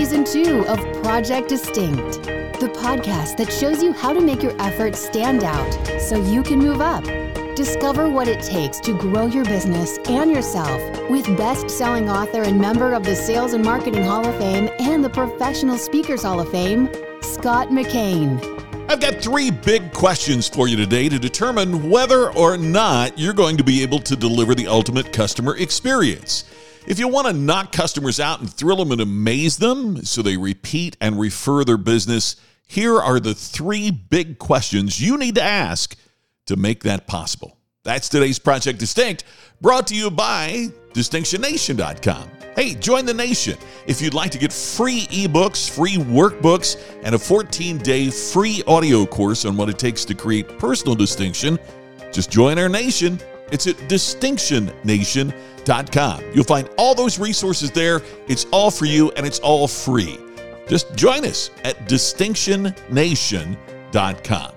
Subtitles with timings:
[0.00, 2.22] season two of Project Distinct,
[2.58, 6.58] the podcast that shows you how to make your efforts stand out so you can
[6.58, 7.04] move up.
[7.54, 12.58] Discover what it takes to grow your business and yourself with best selling author and
[12.58, 16.50] member of the Sales and Marketing Hall of Fame and the Professional Speakers Hall of
[16.50, 16.88] Fame,
[17.20, 18.40] Scott McKain.
[18.88, 23.58] I've got three big questions for you today to determine whether or not you're going
[23.58, 26.46] to be able to deliver the ultimate customer experience.
[26.86, 30.36] If you want to knock customers out and thrill them and amaze them so they
[30.36, 35.96] repeat and refer their business, here are the three big questions you need to ask
[36.46, 37.58] to make that possible.
[37.84, 39.24] That's today's Project Distinct,
[39.60, 42.30] brought to you by DistinctionNation.com.
[42.56, 43.56] Hey, join the nation.
[43.86, 49.06] If you'd like to get free ebooks, free workbooks, and a 14 day free audio
[49.06, 51.58] course on what it takes to create personal distinction,
[52.12, 53.18] just join our nation.
[53.50, 56.24] It's at DistinctionNation.com.
[56.34, 58.00] You'll find all those resources there.
[58.28, 60.18] It's all for you and it's all free.
[60.68, 64.52] Just join us at DistinctionNation.com.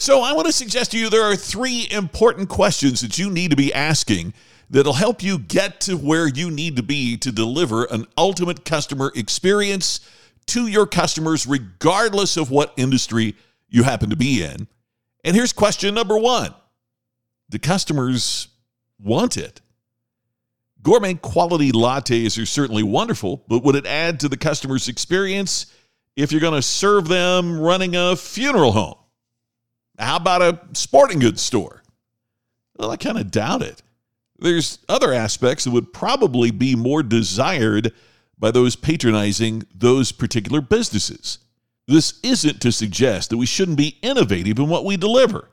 [0.00, 3.50] So, I want to suggest to you there are three important questions that you need
[3.50, 4.32] to be asking
[4.70, 9.12] that'll help you get to where you need to be to deliver an ultimate customer
[9.16, 10.00] experience
[10.46, 13.34] to your customers, regardless of what industry
[13.68, 14.68] you happen to be in.
[15.24, 16.54] And here's question number one
[17.50, 18.48] Do customers
[18.98, 19.60] want it?
[20.82, 25.66] Gourmet quality lattes are certainly wonderful, but would it add to the customer's experience
[26.16, 28.94] if you're going to serve them running a funeral home?
[29.98, 31.82] How about a sporting goods store?
[32.76, 33.82] Well, I kind of doubt it.
[34.38, 37.92] There's other aspects that would probably be more desired
[38.38, 41.38] by those patronizing those particular businesses.
[41.88, 45.48] This isn't to suggest that we shouldn't be innovative in what we deliver.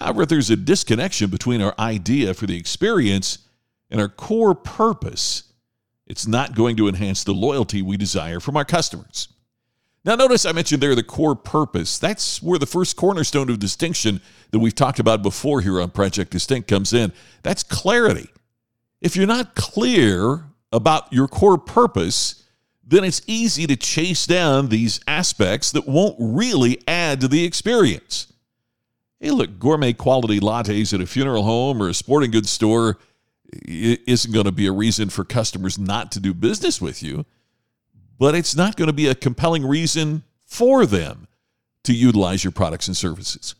[0.00, 3.38] However, there's a disconnection between our idea for the experience
[3.90, 5.44] and our core purpose.
[6.06, 9.28] It's not going to enhance the loyalty we desire from our customers.
[10.04, 11.98] Now, notice I mentioned there the core purpose.
[11.98, 14.20] That's where the first cornerstone of distinction
[14.52, 17.12] that we've talked about before here on Project Distinct comes in.
[17.42, 18.28] That's clarity.
[19.00, 22.44] If you're not clear about your core purpose,
[22.86, 28.32] then it's easy to chase down these aspects that won't really add to the experience.
[29.20, 32.98] Hey, look, gourmet quality lattes at a funeral home or a sporting goods store
[33.64, 37.24] isn't going to be a reason for customers not to do business with you
[38.18, 41.28] but it's not going to be a compelling reason for them
[41.84, 43.54] to utilize your products and services.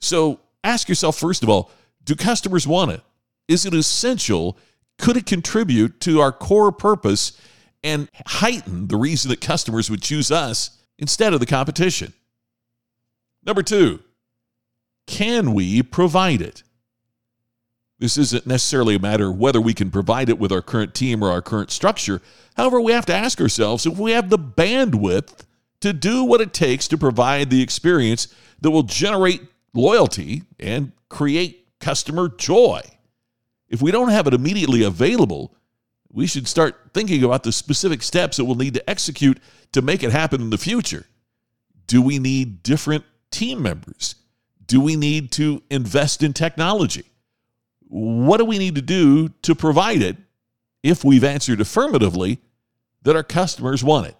[0.00, 1.70] So ask yourself, first of all,
[2.04, 3.00] do customers want it?
[3.46, 4.58] Is it essential?
[4.98, 7.40] Could it contribute to our core purpose
[7.84, 12.12] and heighten the reason that customers would choose us instead of the competition?
[13.44, 14.00] Number two,
[15.06, 16.62] can we provide it?
[17.98, 21.22] This isn't necessarily a matter of whether we can provide it with our current team
[21.22, 22.20] or our current structure.
[22.56, 25.44] However, we have to ask ourselves if we have the bandwidth
[25.82, 29.42] to do what it takes to provide the experience that will generate
[29.72, 32.80] loyalty and create customer joy.
[33.68, 35.54] If we don't have it immediately available,
[36.10, 39.38] we should start thinking about the specific steps that we'll need to execute
[39.72, 41.06] to make it happen in the future.
[41.86, 44.16] Do we need different team members?
[44.72, 47.04] Do we need to invest in technology?
[47.88, 50.16] What do we need to do to provide it
[50.82, 52.38] if we've answered affirmatively
[53.02, 54.16] that our customers want it?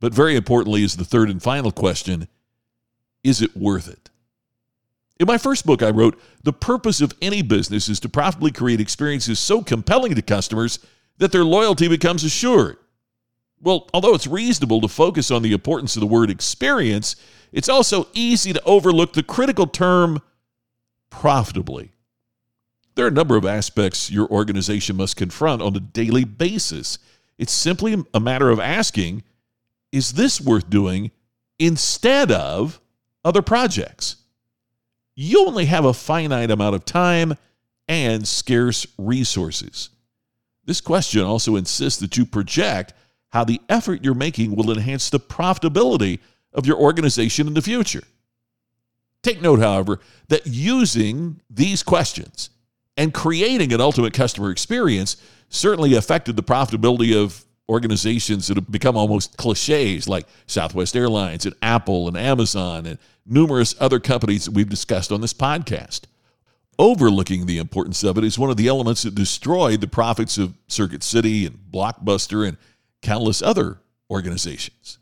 [0.00, 2.26] But very importantly, is the third and final question
[3.22, 4.10] is it worth it?
[5.20, 8.80] In my first book, I wrote The purpose of any business is to profitably create
[8.80, 10.80] experiences so compelling to customers
[11.18, 12.78] that their loyalty becomes assured.
[13.60, 17.16] Well, although it's reasonable to focus on the importance of the word experience,
[17.52, 20.20] it's also easy to overlook the critical term
[21.10, 21.92] profitably.
[22.94, 26.98] There are a number of aspects your organization must confront on a daily basis.
[27.38, 29.22] It's simply a matter of asking,
[29.92, 31.10] is this worth doing
[31.58, 32.80] instead of
[33.24, 34.16] other projects?
[35.14, 37.34] You only have a finite amount of time
[37.88, 39.90] and scarce resources.
[40.64, 42.92] This question also insists that you project
[43.30, 46.18] how the effort you're making will enhance the profitability
[46.52, 48.02] of your organization in the future.
[49.22, 52.50] Take note, however, that using these questions
[52.96, 55.16] and creating an ultimate customer experience
[55.48, 61.54] certainly affected the profitability of organizations that have become almost cliches like Southwest Airlines and
[61.60, 66.02] Apple and Amazon and numerous other companies that we've discussed on this podcast.
[66.78, 70.54] Overlooking the importance of it is one of the elements that destroyed the profits of
[70.68, 72.56] Circuit City and Blockbuster and
[73.02, 73.80] countless other
[74.10, 74.98] organizations.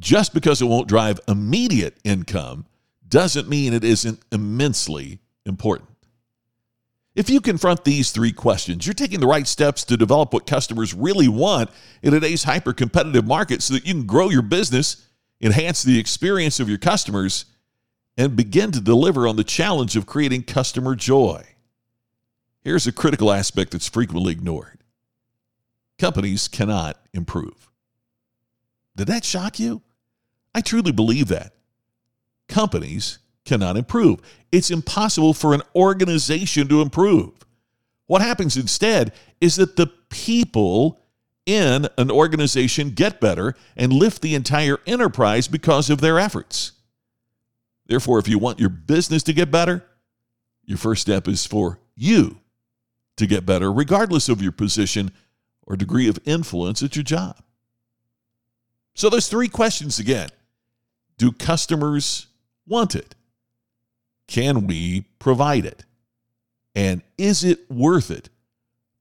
[0.00, 2.66] Just because it won't drive immediate income
[3.08, 5.90] doesn't mean it isn't immensely important.
[7.14, 10.94] If you confront these three questions, you're taking the right steps to develop what customers
[10.94, 11.70] really want
[12.02, 15.06] in today's hyper competitive market so that you can grow your business,
[15.40, 17.44] enhance the experience of your customers,
[18.16, 21.44] and begin to deliver on the challenge of creating customer joy.
[22.62, 24.80] Here's a critical aspect that's frequently ignored
[25.96, 27.70] companies cannot improve.
[28.96, 29.82] Did that shock you?
[30.54, 31.54] I truly believe that.
[32.48, 34.20] Companies cannot improve.
[34.52, 37.32] It's impossible for an organization to improve.
[38.06, 41.00] What happens instead is that the people
[41.46, 46.72] in an organization get better and lift the entire enterprise because of their efforts.
[47.86, 49.84] Therefore, if you want your business to get better,
[50.64, 52.38] your first step is for you
[53.16, 55.10] to get better, regardless of your position
[55.66, 57.38] or degree of influence at your job.
[58.94, 60.28] So, there's three questions again
[61.18, 62.26] Do customers
[62.66, 63.14] want it?
[64.26, 65.84] Can we provide it?
[66.74, 68.30] And is it worth it?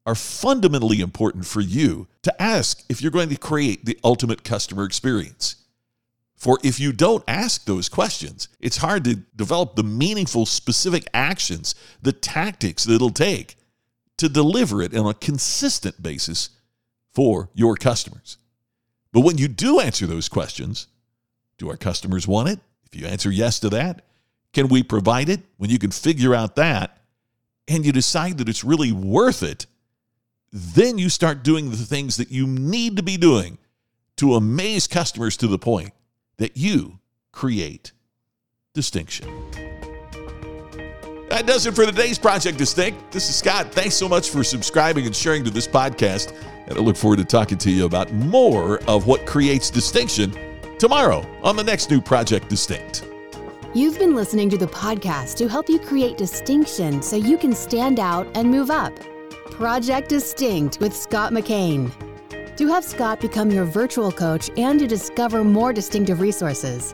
[0.06, 4.84] Are fundamentally important for you to ask if you're going to create the ultimate customer
[4.84, 5.56] experience.
[6.36, 11.74] For if you don't ask those questions, it's hard to develop the meaningful, specific actions,
[12.02, 13.56] the tactics that it'll take
[14.24, 16.50] to deliver it on a consistent basis
[17.14, 18.38] for your customers.
[19.12, 20.88] But when you do answer those questions,
[21.58, 22.60] do our customers want it?
[22.86, 24.06] If you answer yes to that,
[24.54, 25.42] can we provide it?
[25.58, 26.98] When you can figure out that
[27.68, 29.66] and you decide that it's really worth it,
[30.54, 33.58] then you start doing the things that you need to be doing
[34.18, 35.92] to amaze customers to the point
[36.38, 37.00] that you
[37.34, 37.92] create
[38.74, 39.28] distinction.
[41.34, 43.10] That does it for today's Project Distinct.
[43.10, 43.72] This is Scott.
[43.72, 46.32] Thanks so much for subscribing and sharing to this podcast.
[46.68, 50.32] And I look forward to talking to you about more of what creates distinction
[50.78, 53.08] tomorrow on the next new Project Distinct.
[53.74, 58.00] You've been listening to the podcast to help you create distinction so you can stand
[58.00, 58.96] out and move up.
[59.50, 61.92] Project Distinct with Scott McKain.
[62.58, 66.94] To have Scott become your virtual coach and to discover more distinctive resources,